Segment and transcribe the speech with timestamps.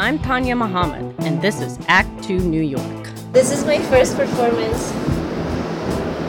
[0.00, 3.08] I'm Tanya Muhammad, and this is Act Two New York.
[3.32, 4.92] This is my first performance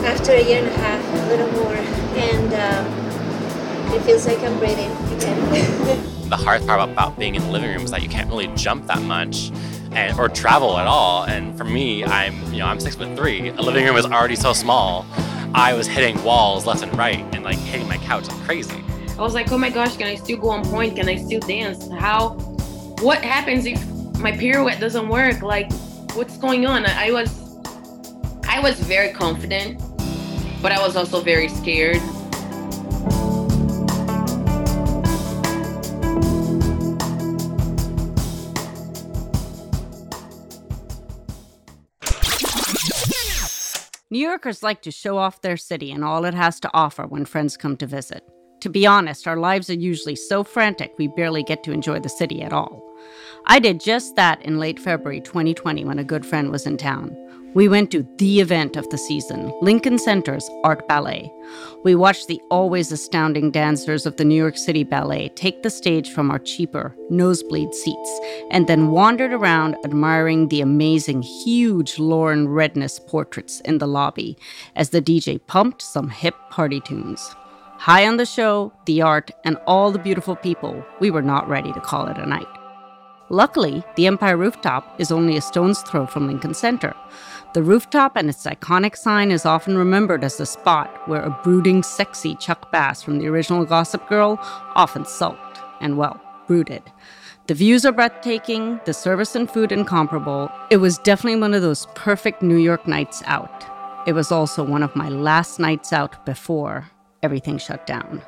[0.04, 4.58] after a year and a half, a little more, and um, it feels like I'm
[4.58, 6.30] breathing again.
[6.30, 8.88] the hard part about being in the living room is that you can't really jump
[8.88, 9.52] that much.
[9.92, 11.26] And, or travel at all.
[11.26, 13.50] And for me, I'm you know I'm six foot three.
[13.50, 15.06] A living room is already so small.
[15.54, 18.84] I was hitting walls left and right and like hitting my couch like crazy.
[19.20, 20.96] I was like, oh my gosh, can I still go on pointe?
[20.96, 21.88] Can I still dance?
[21.92, 22.49] How?
[23.02, 23.82] What happens if
[24.20, 25.42] my pirouette doesn't work?
[25.42, 25.72] Like,
[26.16, 26.86] what's going on?
[26.86, 27.30] I was,
[28.46, 29.82] I was very confident,
[30.62, 32.02] but I was also very scared.
[44.12, 47.24] New Yorkers like to show off their city and all it has to offer when
[47.24, 48.24] friends come to visit.
[48.62, 52.10] To be honest, our lives are usually so frantic we barely get to enjoy the
[52.10, 52.84] city at all.
[53.46, 57.16] I did just that in late February 2020 when a good friend was in town.
[57.56, 61.34] We went to the event of the season, Lincoln Center's Art Ballet.
[61.84, 66.12] We watched the always astounding dancers of the New York City Ballet take the stage
[66.12, 68.20] from our cheaper, nosebleed seats,
[68.52, 74.38] and then wandered around admiring the amazing, huge Lauren Redniss portraits in the lobby
[74.76, 77.34] as the DJ pumped some hip party tunes.
[77.80, 81.72] High on the show, the art, and all the beautiful people, we were not ready
[81.72, 82.46] to call it a night.
[83.30, 86.94] Luckily, the Empire Rooftop is only a stone's throw from Lincoln Center.
[87.54, 91.82] The rooftop and its iconic sign is often remembered as the spot where a brooding,
[91.82, 94.38] sexy Chuck Bass from the original Gossip Girl
[94.76, 96.84] often sulked and, well, brooded.
[97.48, 100.52] The views are breathtaking, the service and food incomparable.
[100.70, 103.64] It was definitely one of those perfect New York nights out.
[104.06, 106.92] It was also one of my last nights out before
[107.24, 108.22] everything shut down.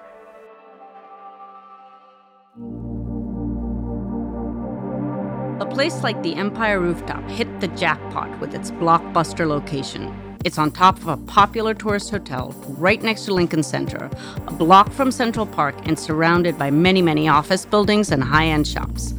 [5.62, 10.12] A place like the Empire Rooftop hit the jackpot with its blockbuster location.
[10.44, 14.10] It's on top of a popular tourist hotel right next to Lincoln Center,
[14.48, 18.68] a block from Central Park, and surrounded by many, many office buildings and high end
[18.68, 19.14] shops.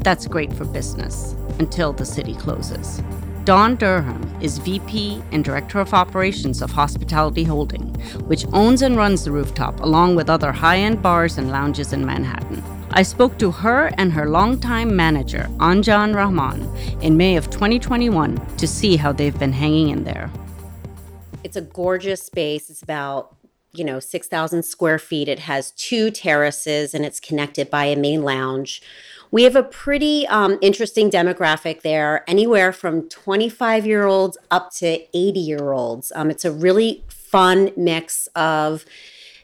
[0.00, 3.02] That's great for business until the city closes.
[3.44, 7.94] Dawn Durham is VP and Director of Operations of Hospitality Holding,
[8.26, 12.04] which owns and runs the rooftop along with other high end bars and lounges in
[12.04, 12.62] Manhattan.
[12.90, 16.68] I spoke to her and her longtime manager, Anjan Rahman,
[17.00, 20.30] in May of 2021 to see how they've been hanging in there.
[21.42, 22.68] It's a gorgeous space.
[22.68, 23.36] It's about
[23.72, 25.28] you know 6,000 square feet.
[25.28, 28.82] It has two terraces and it's connected by a main lounge
[29.30, 35.00] we have a pretty um, interesting demographic there, anywhere from 25 year olds up to
[35.16, 36.12] 80 year olds.
[36.14, 38.84] Um, it's a really fun mix of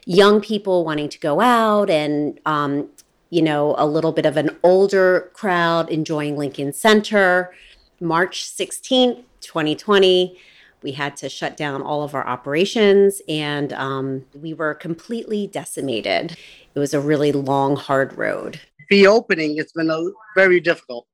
[0.05, 2.89] young people wanting to go out and, um,
[3.29, 7.53] you know, a little bit of an older crowd enjoying Lincoln Center.
[7.99, 10.37] March 16th, 2020
[10.83, 16.37] we had to shut down all of our operations and um, we were completely decimated.
[16.75, 20.01] It was a really long, hard road reopening, it's been a,
[20.35, 21.07] very difficult,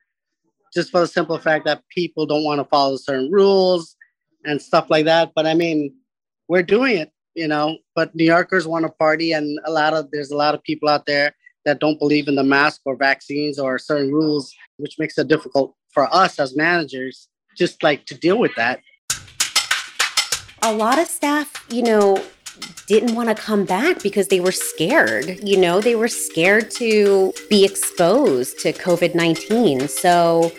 [0.73, 3.95] just for the simple fact that people don't want to follow certain rules
[4.45, 5.31] and stuff like that.
[5.35, 5.93] But I mean,
[6.47, 7.77] we're doing it, you know.
[7.95, 10.89] But New Yorkers want to party, and a lot of there's a lot of people
[10.89, 11.33] out there
[11.65, 15.75] that don't believe in the mask or vaccines or certain rules, which makes it difficult
[15.93, 18.81] for us as managers just like to deal with that.
[20.61, 22.21] A lot of staff, you know,
[22.87, 25.39] didn't want to come back because they were scared.
[25.41, 29.87] You know, they were scared to be exposed to COVID 19.
[29.87, 30.51] So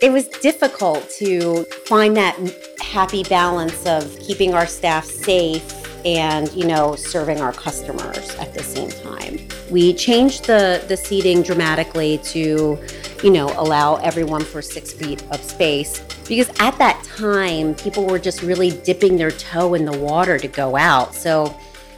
[0.00, 2.36] it was difficult to find that
[2.80, 8.62] happy balance of keeping our staff safe and, you know, serving our customers at the
[8.62, 9.38] same time.
[9.70, 12.76] We changed the, the seating dramatically to,
[13.22, 18.18] you know, allow everyone for six feet of space because at that time, people were
[18.18, 21.14] just really dipping their toe in the water to go out.
[21.14, 21.56] So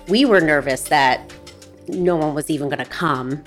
[0.08, 1.32] we were nervous that
[1.88, 3.42] no one was even going to come.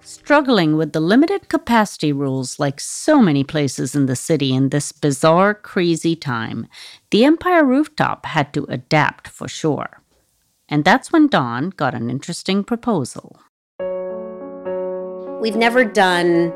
[0.00, 4.92] Struggling with the limited capacity rules, like so many places in the city in this
[4.92, 6.66] bizarre, crazy time,
[7.10, 10.02] the Empire Rooftop had to adapt for sure.
[10.68, 13.40] And that's when Dawn got an interesting proposal.
[15.40, 16.52] We've never done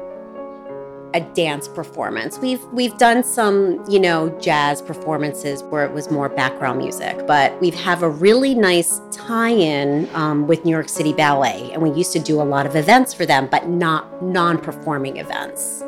[1.14, 2.38] a dance performance.
[2.38, 7.58] We've we've done some, you know, jazz performances where it was more background music, but
[7.60, 12.12] we have a really nice tie-in um, with New York City Ballet, and we used
[12.12, 15.82] to do a lot of events for them, but not non-performing events.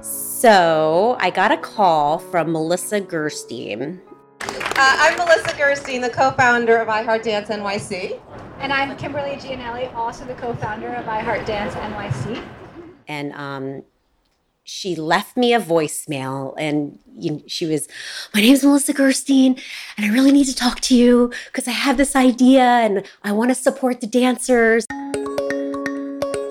[0.00, 4.00] So I got a call from Melissa Gerstein.
[4.40, 8.20] Uh, I'm Melissa Gerstein, the co-founder of iHeart Dance NYC.
[8.58, 12.42] And I'm Kimberly Gianelli, also the co-founder of iHeart Dance NYC.
[13.08, 13.82] And um,
[14.68, 17.86] she left me a voicemail and you know, she was,
[18.34, 19.56] My name's Melissa Gerstein,
[19.96, 23.30] and I really need to talk to you because I have this idea and I
[23.30, 24.84] want to support the dancers.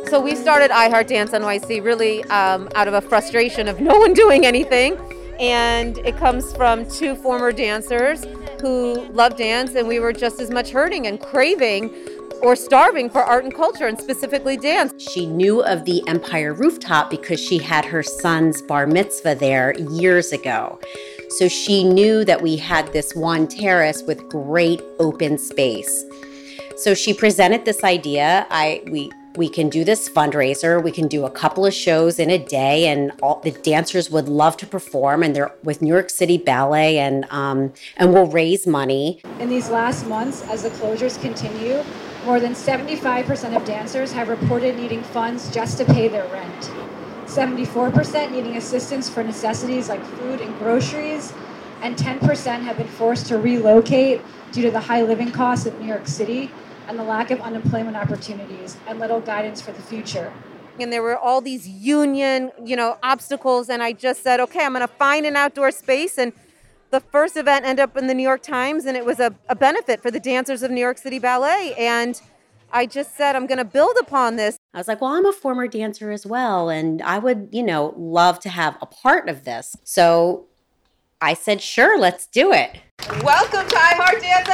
[0.10, 4.00] So we started I Heart Dance NYC really um, out of a frustration of no
[4.00, 4.98] one doing anything.
[5.38, 8.24] And it comes from two former dancers
[8.62, 11.94] who love dance, and we were just as much hurting and craving
[12.42, 14.94] or starving for art and culture and specifically dance.
[15.12, 20.32] She knew of the Empire Rooftop because she had her son's bar mitzvah there years
[20.32, 20.80] ago.
[21.30, 26.06] So she knew that we had this one terrace with great open space.
[26.78, 28.46] So she presented this idea.
[28.50, 30.82] I we we can do this fundraiser.
[30.82, 34.28] We can do a couple of shows in a day, and all the dancers would
[34.30, 35.24] love to perform.
[35.24, 39.22] And they're with New York City Ballet, and um, and we'll raise money.
[39.40, 41.84] In these last months, as the closures continue,
[42.26, 46.72] more than 75% of dancers have reported needing funds just to pay their rent.
[47.26, 51.34] 74% needing assistance for necessities like food and groceries,
[51.82, 55.88] and 10% have been forced to relocate due to the high living costs of New
[55.88, 56.50] York City
[56.88, 60.34] and the lack of unemployment opportunities and little guidance for the future.
[60.80, 64.74] And there were all these union, you know, obstacles and I just said, "Okay, I'm
[64.74, 66.34] going to find an outdoor space and
[66.92, 69.56] the first event ended up in the New York Times and it was a, a
[69.56, 72.22] benefit for the dancers of New York City Ballet and
[72.72, 74.58] I just said I'm going to build upon this.
[74.74, 77.94] I was like, well, I'm a former dancer as well, and I would, you know,
[77.96, 79.78] love to have a part of this.
[79.86, 80.48] So
[81.22, 82.82] I said, sure, let's do it.
[83.24, 84.50] Welcome to I Heart Dance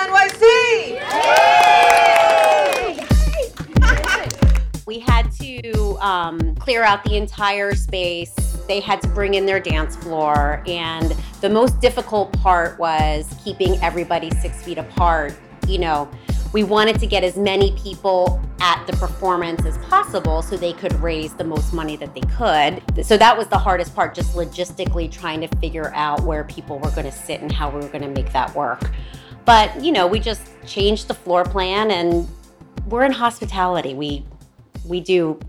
[4.76, 4.86] NYC!
[4.86, 8.36] we had to um, clear out the entire space.
[8.68, 10.64] They had to bring in their dance floor.
[10.68, 15.36] And the most difficult part was keeping everybody six feet apart.
[15.68, 16.10] You know,
[16.54, 20.94] we wanted to get as many people at the performance as possible so they could
[21.02, 23.06] raise the most money that they could.
[23.06, 26.92] So that was the hardest part, just logistically trying to figure out where people were
[26.92, 28.92] going to sit and how we were going to make that work.
[29.46, 32.28] But, you know, we just changed the floor plan and
[32.88, 33.94] we're in hospitality.
[33.94, 34.26] We
[34.86, 35.40] we do,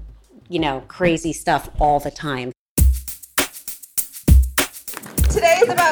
[0.48, 2.51] you know, crazy stuff all the time.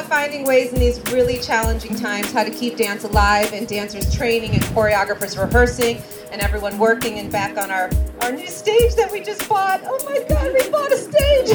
[0.00, 4.14] About finding ways in these really challenging times how to keep dance alive and dancers
[4.14, 6.00] training and choreographers rehearsing
[6.32, 7.90] and everyone working and back on our,
[8.22, 9.80] our new stage that we just bought.
[9.84, 11.50] Oh my God, we bought a stage!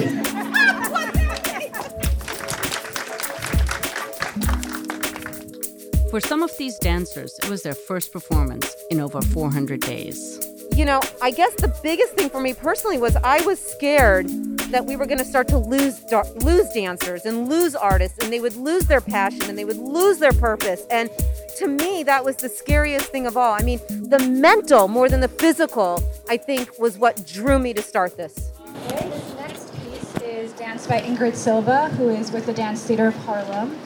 [6.11, 10.39] For some of these dancers, it was their first performance in over 400 days.
[10.75, 14.29] You know, I guess the biggest thing for me personally was I was scared
[14.75, 16.03] that we were going to start to lose
[16.43, 20.19] lose dancers and lose artists and they would lose their passion and they would lose
[20.19, 21.09] their purpose and
[21.57, 25.21] to me that was the scariest thing of all i mean the mental more than
[25.21, 28.51] the physical i think was what drew me to start this
[28.87, 33.07] okay, this next piece is danced by ingrid silva who is with the dance theater
[33.07, 33.79] of harlem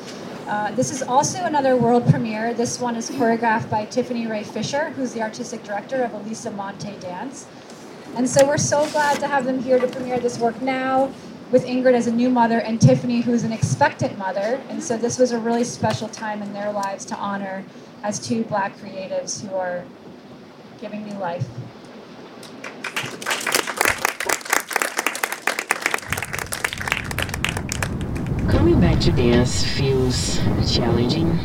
[0.47, 2.55] uh, this is also another world premiere.
[2.55, 7.45] This one is choreographed by Tiffany Rea-Fisher, who's the artistic director of Elisa Monte Dance.
[8.19, 11.09] And so we're so glad to have them here to premiere this work now
[11.51, 14.61] with Ingrid as a new mother and Tiffany, who's an expectant mother.
[14.67, 17.63] And so this was a really special time in their lives to honor
[18.03, 19.85] as two black creatives who are
[20.81, 21.47] giving new life.
[28.49, 31.39] Coming back to dance feels challenging,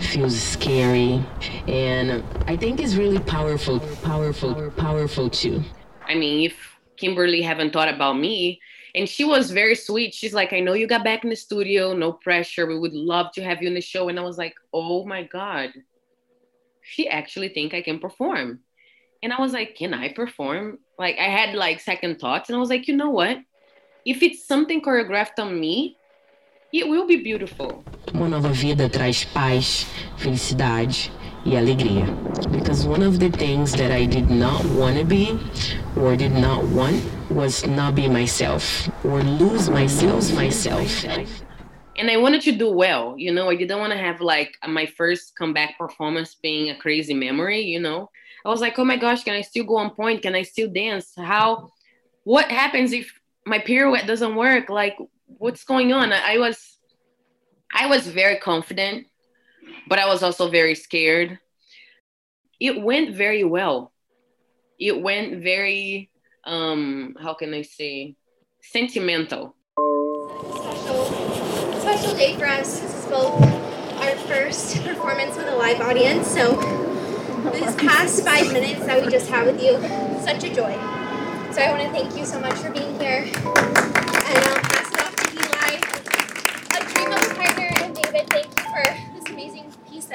[0.00, 1.22] feels scary,
[1.68, 5.62] and I think it's really powerful, powerful, powerful too.
[6.08, 8.60] I mean, if Kimberly haven't thought about me,
[8.96, 10.14] and she was very sweet.
[10.14, 12.66] She's like, I know you got back in the studio, no pressure.
[12.66, 14.08] We would love to have you in the show.
[14.08, 15.70] And I was like, oh my God,
[16.80, 18.60] she actually think I can perform.
[19.22, 20.78] And I was like, can I perform?
[20.98, 23.36] Like I had like second thoughts and I was like, you know what?
[24.06, 25.98] If it's something choreographed on me,
[26.72, 27.84] it will be beautiful.
[28.14, 29.84] Uma nova vida traz paz,
[30.16, 31.10] felicidade
[31.46, 32.06] e alegria.
[32.50, 35.38] Because one of the things that I did not want to be
[35.96, 41.04] or did not want was not be myself or lose myself myself.
[41.98, 44.86] And I wanted to do well, you know, I didn't want to have like my
[44.86, 48.10] first comeback performance being a crazy memory, you know.
[48.44, 50.22] I was like, oh my gosh, can I still go on pointe?
[50.22, 51.12] Can I still dance?
[51.16, 51.70] How,
[52.24, 54.68] what happens if my pirouette doesn't work?
[54.68, 56.12] Like, what's going on?
[56.12, 56.78] I was,
[57.72, 59.06] I was very confident
[59.86, 61.38] but I was also very scared.
[62.60, 63.92] It went very well.
[64.78, 66.10] It went very,
[66.44, 68.16] um, how can I say,
[68.62, 69.56] sentimental.
[70.54, 71.04] Special,
[71.80, 72.80] special day for us.
[72.80, 73.42] This is both
[74.00, 76.26] our first performance with a live audience.
[76.26, 76.56] So,
[77.52, 79.78] this past five minutes that we just had with you,
[80.22, 80.72] such a joy.
[81.52, 83.24] So I want to thank you so much for being here.
[83.24, 84.75] And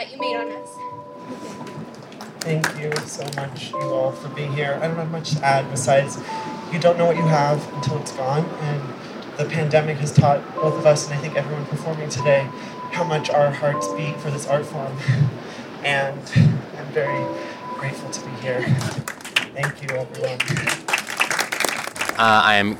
[0.01, 0.77] that you made on us.
[2.39, 4.79] Thank you so much, you all, for being here.
[4.81, 6.17] I don't have much to add besides
[6.73, 8.43] you don't know what you have until it's gone.
[8.61, 8.81] And
[9.37, 12.49] the pandemic has taught both of us, and I think everyone performing today,
[12.91, 14.97] how much our hearts beat for this art form.
[15.83, 16.21] And
[16.77, 17.25] I'm very
[17.79, 18.61] grateful to be here.
[19.55, 20.37] Thank you, everyone.
[22.19, 22.77] Uh, I am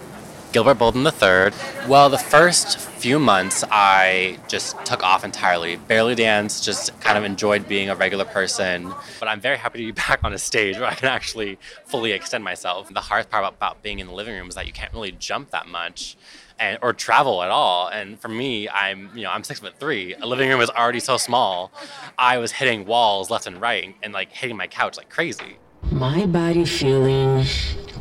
[0.51, 1.51] Gilbert Bolden III.
[1.89, 5.75] Well, the first few months I just took off entirely.
[5.75, 8.93] Barely danced, just kind of enjoyed being a regular person.
[9.19, 12.11] But I'm very happy to be back on a stage where I can actually fully
[12.11, 12.93] extend myself.
[12.93, 15.13] The hardest part about, about being in the living room is that you can't really
[15.13, 16.15] jump that much.
[16.59, 17.87] And, or travel at all.
[17.87, 20.13] And for me, I'm you know I'm six foot three.
[20.13, 21.71] A living room is already so small.
[22.19, 25.57] I was hitting walls left and right and, and like hitting my couch like crazy.
[25.89, 27.43] My body feeling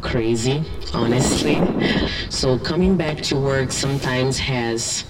[0.00, 1.60] crazy, honestly.
[2.28, 5.04] So coming back to work sometimes has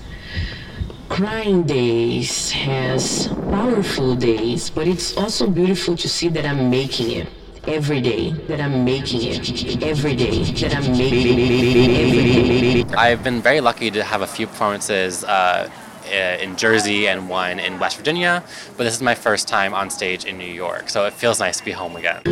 [1.08, 7.28] crying days, has powerful days, but it's also beautiful to see that I'm making it
[7.66, 12.96] every day, that I'm making it every day, that I'm making it.
[12.96, 15.68] I've been very lucky to have a few performances uh,
[16.10, 18.42] in Jersey and one in West Virginia,
[18.76, 21.58] but this is my first time on stage in New York, so it feels nice
[21.58, 22.22] to be home again.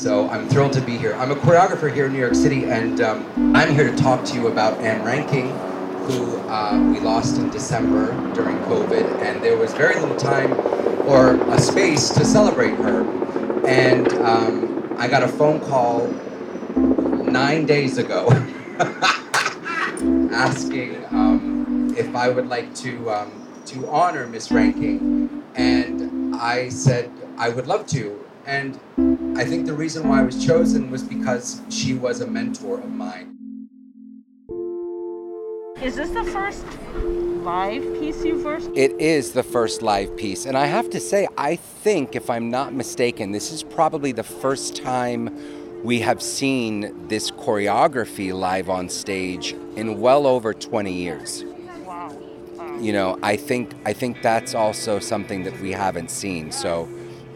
[0.00, 1.12] So I'm thrilled to be here.
[1.16, 4.34] I'm a choreographer here in New York City, and um, I'm here to talk to
[4.34, 5.50] you about Ann Reinking,
[6.06, 10.54] who uh, we lost in December during COVID, and there was very little time
[11.06, 13.02] or a space to celebrate her.
[13.66, 16.06] And um, I got a phone call
[17.26, 18.30] nine days ago
[20.32, 23.32] asking um, if I would like to um,
[23.66, 28.18] to honor Miss Reinking, and I said I would love to.
[28.46, 28.80] And
[29.36, 32.90] I think the reason why I was chosen was because she was a mentor of
[32.90, 33.36] mine.
[35.82, 36.64] Is this the first
[37.42, 38.68] live piece you've worked?
[38.76, 40.44] It is the first live piece.
[40.44, 44.22] And I have to say, I think, if I'm not mistaken, this is probably the
[44.22, 45.30] first time
[45.82, 51.44] we have seen this choreography live on stage in well over 20 years.
[51.86, 52.14] Wow.
[52.78, 56.52] You know, I think I think that's also something that we haven't seen.
[56.52, 56.88] So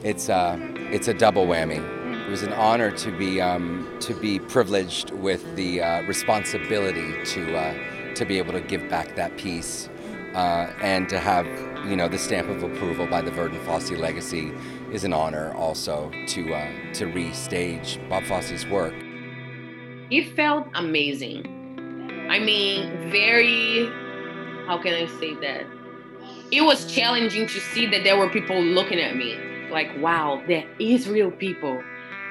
[0.02, 0.58] it's uh,
[0.93, 1.83] it's a double whammy.
[2.26, 7.57] It was an honor to be um, to be privileged with the uh, responsibility to
[7.57, 9.88] uh, to be able to give back that piece
[10.35, 11.47] uh, and to have
[11.88, 14.53] you know the stamp of approval by the Verdon Fosse Legacy
[14.93, 18.95] is an honor also to uh, to restage Bob Fosse's work.
[20.11, 21.47] It felt amazing.
[22.31, 23.87] I mean, very.
[24.67, 25.67] How can I say that?
[26.50, 30.66] It was challenging to see that there were people looking at me like, wow, there
[30.78, 31.83] is real people.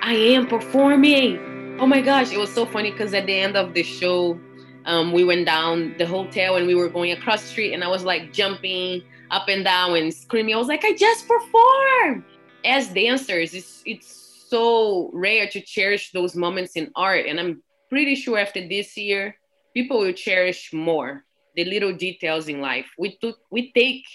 [0.02, 1.78] I am performing.
[1.80, 4.40] Oh my gosh, it was so funny because at the end of the show,
[4.86, 7.88] um, we went down the hotel and we were going across the street, and I
[7.88, 10.56] was like jumping up and down and screaming.
[10.56, 12.24] I was like, I just performed.
[12.66, 14.08] As dancers, it's it's
[14.50, 19.36] so rare to cherish those moments in art, and I'm pretty sure after this year,
[19.74, 21.24] people will cherish more
[21.56, 22.88] the little details in life.
[22.98, 24.06] We took we take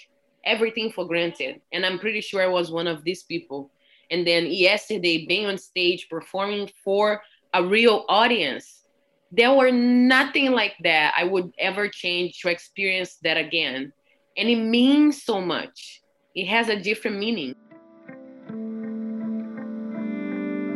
[0.45, 1.61] everything for granted.
[1.71, 3.71] And I'm pretty sure I was one of these people.
[4.11, 7.21] And then yesterday, being on stage performing for
[7.53, 8.83] a real audience,
[9.31, 13.93] there were nothing like that I would ever change to experience that again.
[14.37, 16.01] And it means so much.
[16.33, 17.55] It has a different meaning.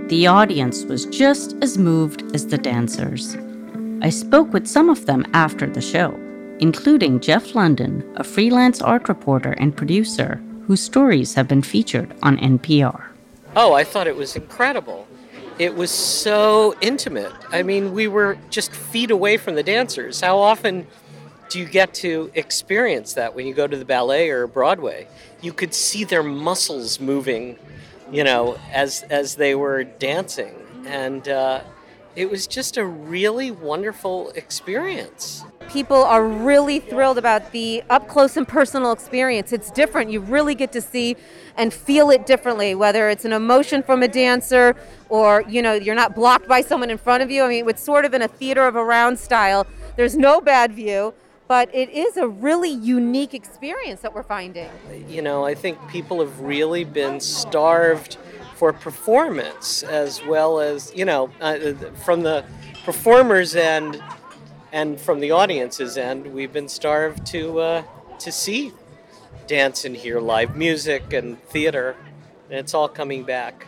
[0.09, 3.35] The audience was just as moved as the dancers.
[4.01, 6.19] I spoke with some of them after the show
[6.63, 12.37] including Jeff London, a freelance art reporter and producer whose stories have been featured on
[12.37, 13.03] NPR.
[13.57, 15.05] Oh, I thought it was incredible.
[15.59, 17.33] It was so intimate.
[17.51, 20.21] I mean, we were just feet away from the dancers.
[20.21, 20.87] How often
[21.49, 25.09] do you get to experience that when you go to the ballet or Broadway?
[25.41, 27.59] You could see their muscles moving,
[28.09, 30.55] you know, as as they were dancing,
[30.85, 31.59] and uh,
[32.15, 38.37] it was just a really wonderful experience people are really thrilled about the up close
[38.37, 39.51] and personal experience.
[39.51, 40.11] It's different.
[40.11, 41.17] You really get to see
[41.57, 44.75] and feel it differently, whether it's an emotion from a dancer
[45.09, 47.43] or, you know, you're not blocked by someone in front of you.
[47.43, 49.65] I mean, it's sort of in a theater of around style.
[49.97, 51.15] There's no bad view,
[51.47, 54.69] but it is a really unique experience that we're finding.
[55.07, 58.17] You know, I think people have really been starved
[58.55, 61.73] for performance as well as, you know, uh,
[62.05, 62.45] from the
[62.85, 64.01] performers end
[64.73, 67.83] and from the audience's end, we've been starved to uh,
[68.17, 68.73] to see
[69.45, 71.95] dance and hear live music and theater,
[72.49, 73.65] and it's all coming back.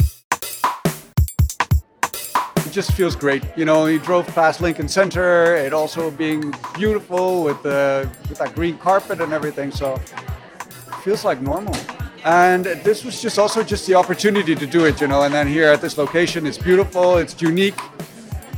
[2.57, 3.43] It just feels great.
[3.55, 8.55] You know, you drove past Lincoln Center, it also being beautiful with the with that
[8.55, 9.69] green carpet and everything.
[9.69, 11.75] So it feels like normal.
[12.24, 15.21] And this was just also just the opportunity to do it, you know.
[15.21, 17.79] And then here at this location, it's beautiful, it's unique.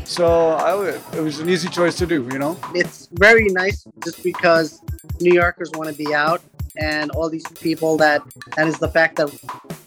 [0.07, 2.57] So I, it was an easy choice to do, you know.
[2.73, 4.81] It's very nice just because
[5.19, 6.41] New Yorkers want to be out
[6.77, 8.21] and all these people that
[8.57, 9.29] and is the fact that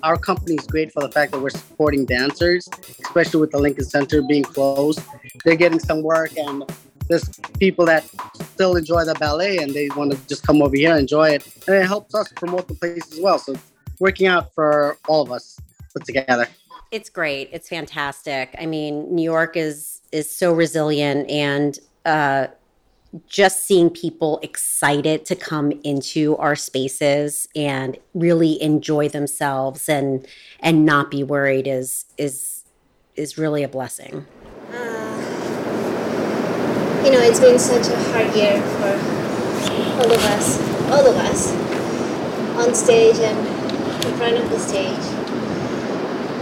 [0.03, 2.69] our company is great for the fact that we're supporting dancers,
[3.03, 5.01] especially with the Lincoln Center being closed.
[5.45, 6.65] They're getting some work and
[7.09, 10.91] there's people that still enjoy the ballet and they want to just come over here
[10.91, 11.47] and enjoy it.
[11.67, 13.39] And it helps us promote the place as well.
[13.39, 13.57] So
[13.99, 15.59] working out for all of us
[15.95, 16.47] put together.
[16.91, 17.51] It's great.
[17.53, 18.55] It's fantastic.
[18.59, 22.47] I mean, New York is is so resilient and uh
[23.27, 30.27] just seeing people excited to come into our spaces and really enjoy themselves and
[30.61, 32.65] and not be worried is is
[33.17, 34.25] is really a blessing.
[34.71, 35.17] Uh,
[37.05, 38.95] you know, it's been such a hard year for
[39.99, 41.53] all of us, all of us,
[42.57, 43.39] on stage and
[44.07, 44.97] in front of the stage.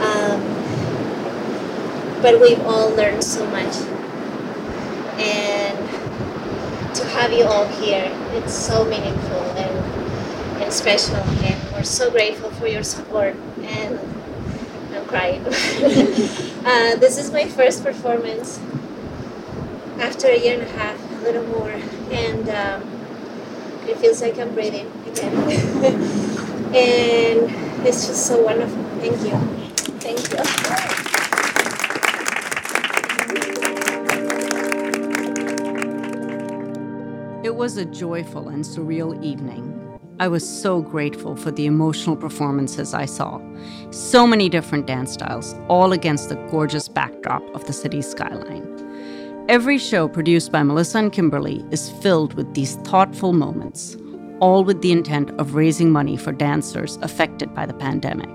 [0.00, 0.57] Um,
[2.22, 3.74] but we've all learned so much,
[5.18, 5.78] and
[6.94, 8.10] to have you all here.
[8.32, 13.36] It's so meaningful and, and special, and we're so grateful for your support.
[13.62, 13.98] And
[14.94, 15.44] I'm crying.
[15.46, 18.58] uh, this is my first performance
[20.00, 21.70] after a year and a half, a little more,
[22.10, 22.82] and um,
[23.88, 25.34] it feels like I'm breathing again.
[26.74, 28.82] and it's just so wonderful.
[29.00, 29.38] Thank you.
[30.00, 30.57] Thank you.
[37.58, 39.74] Was a joyful and surreal evening.
[40.20, 43.40] I was so grateful for the emotional performances I saw.
[43.90, 48.64] So many different dance styles, all against the gorgeous backdrop of the city's skyline.
[49.48, 53.96] Every show produced by Melissa and Kimberly is filled with these thoughtful moments,
[54.38, 58.30] all with the intent of raising money for dancers affected by the pandemic.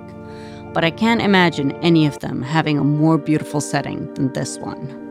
[0.74, 5.03] But I can't imagine any of them having a more beautiful setting than this one.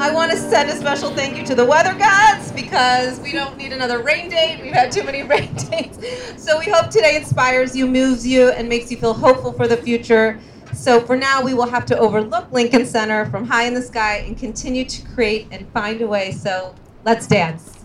[0.00, 3.58] I want to send a special thank you to the weather gods because we don't
[3.58, 4.58] need another rain date.
[4.62, 6.42] We've had too many rain dates.
[6.42, 9.76] So we hope today inspires you, moves you, and makes you feel hopeful for the
[9.76, 10.40] future.
[10.72, 14.24] So for now, we will have to overlook Lincoln Center from high in the sky
[14.26, 16.32] and continue to create and find a way.
[16.32, 17.79] So let's dance.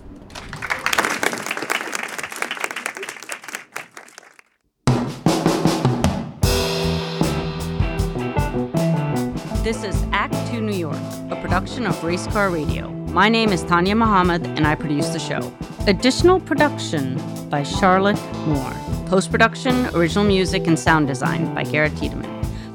[11.55, 12.89] Production of Race Car Radio.
[13.13, 15.53] My name is Tanya Muhammad, and I produce the show.
[15.87, 17.17] Additional production
[17.49, 18.73] by Charlotte Moore.
[19.05, 22.29] Post production, original music, and sound design by Garrett Tiedemann.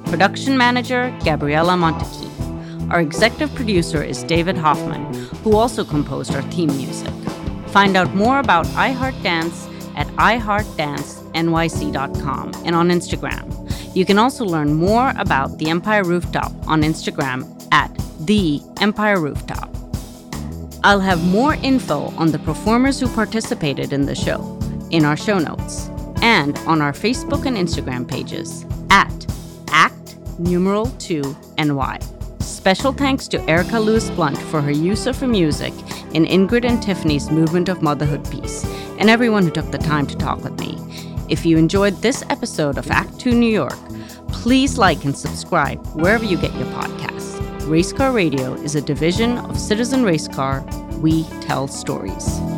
[0.07, 2.27] Production manager, Gabriella Montecchi.
[2.91, 5.13] Our executive producer is David Hoffman,
[5.45, 7.13] who also composed our theme music.
[7.67, 13.95] Find out more about iHeart Dance at iHeartDanceNYC.com and on Instagram.
[13.95, 19.75] You can also learn more about the Empire Rooftop on Instagram at the Empire Rooftop.
[20.85, 24.59] I'll have more info on the performers who participated in the show
[24.91, 25.89] in our show notes
[26.21, 29.27] and on our Facebook and Instagram pages at
[29.69, 31.99] Act Numeral 2 NY.
[32.41, 35.73] Special thanks to Erica Lewis Blunt for her use of her music
[36.13, 38.65] in Ingrid and Tiffany's Movement of Motherhood piece,
[38.99, 40.77] and everyone who took the time to talk with me.
[41.29, 43.79] If you enjoyed this episode of Act 2 New York,
[44.29, 47.00] please like and subscribe wherever you get your podcasts.
[47.71, 50.67] Racecar Radio is a division of Citizen Racecar.
[50.99, 52.50] We tell stories.